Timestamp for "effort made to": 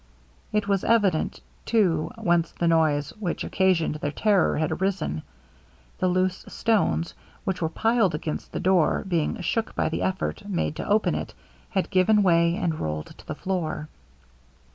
10.01-10.89